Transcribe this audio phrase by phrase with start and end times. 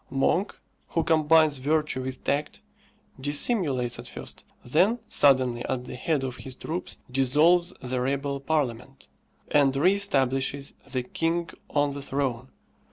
[0.09, 2.59] Monk, who combines virtue with tact,
[3.19, 9.07] dissimulates at first, then suddenly at the head of his troops dissolves the rebel parliament,
[9.51, 12.47] and re establishes the king on the throne.